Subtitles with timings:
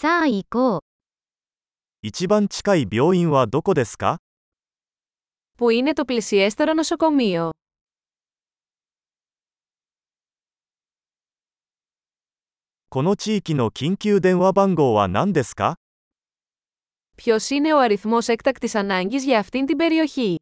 [0.00, 0.79] さあ行こう。
[2.01, 4.17] 一番近い病院はどこですか
[5.57, 7.51] Πού είναι το πλησιέστερο νοσοκομείο?
[12.89, 15.75] この地域の緊急電話番号は何ですか
[17.15, 20.35] Ποιος είναι ο αριθμός έκτακτης ανάγκης για αυτήν την περιοχή?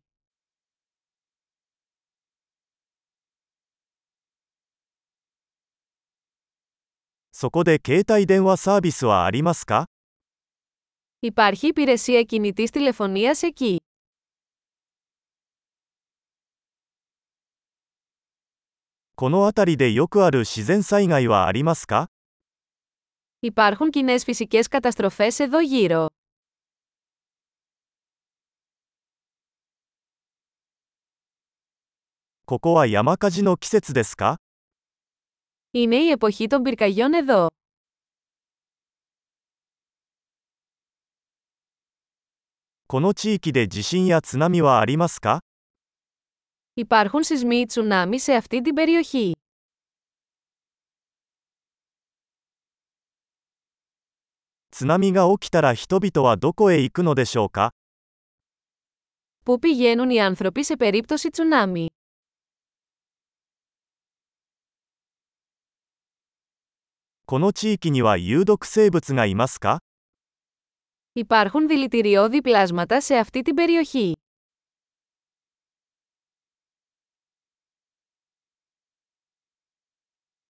[7.38, 9.86] そこで携帯電話サービスはありますか
[11.20, 13.78] Υπάρχει υπηρεσία κινητής τηλεφωνίας εκεί.
[19.16, 22.08] この辺りでよくある自然災害はありますか
[23.40, 26.08] Υπάρχουν κοινέ φυσικές καταστροφές εδώ γύρω.
[32.46, 34.38] ここは山火事の季節ですか
[35.71, 37.47] Είναι η εποχή των πυρκαγιών εδώ.
[42.87, 45.39] この地域で地震や津波はありますか
[46.73, 49.31] υπάρχουν σεισμοί ή τσουνάμι σε αυτή την περιοχή.
[54.69, 57.69] Τσουνάμι が起きたら人々はどこへ行くのでしょうか
[59.45, 61.87] Πού πηγαίνουν οι άνθρωποι σε περίπτωση τσουνάμι;
[67.28, 69.80] この地域には有毒生物がいますか
[71.14, 74.14] Υπάρχουν δηλητηριώδη πλάσματα σε αυτή την περιοχή.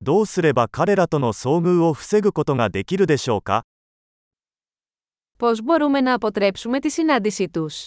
[0.00, 3.62] どうすれば彼らとの遭遇を防ぐことができるでしょうか
[5.39, 7.86] Πώς μπορούμε να αποτρέψουμε τη συνάντησή τους?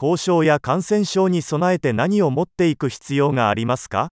[0.00, 4.08] 交渉や感染症に備えて何を持っていく必要がありますか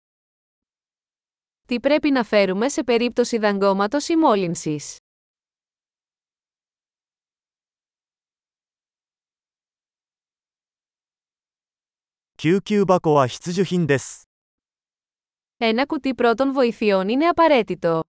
[1.66, 4.98] Τι πρέπει να φέρουμε σε περίπτωση δαγκώματος ή μόλυνσης?
[12.36, 14.28] 救急箱は必需品です。
[15.56, 18.02] Ένα κουτί πρώτων βοηθειών είναι απαραίτητο.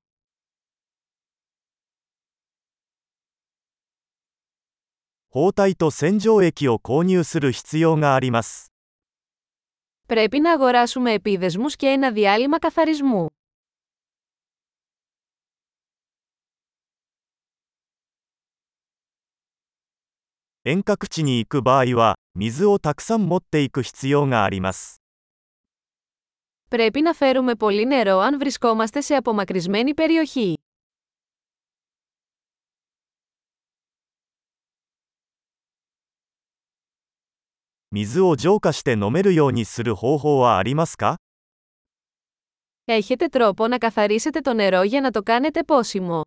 [5.33, 8.71] 包帯と洗浄液を購入する必要があります。
[10.07, 13.27] Πρέπει να αγοράσουμε επίδεσμους και ένα διάλειμμα καθαρισμού.
[20.65, 25.01] 遠隔地に行く場合は、水をたくさん持っていく必要があります。
[26.69, 30.57] Πρέπει να φέρουμε πολύ νερό αν βρισκόμαστε σε απομακρυσμένη περιοχή.
[37.93, 41.15] 水を浄化して飲めるようにする方法はありますか
[42.85, 46.21] Έχετε τρόπο να καθαρίσετε το νερό για να το κάνετε πόσιμο.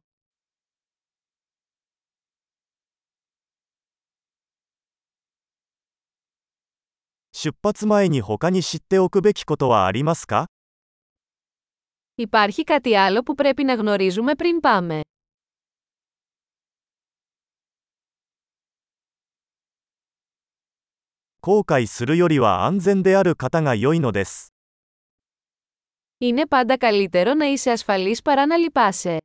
[7.33, 10.45] 出発前に他に知っておくべきことはありますか
[12.15, 15.01] Υπάρχει κάτι άλλο που πρέπει να γνωρίζουμε πριν πάμε.
[21.47, 24.53] 後悔するよりは安全である方が良いのです。
[26.19, 29.19] Είναι πάντα καλύτερο να είσαι ασφαλής παρά να λυπάσαι.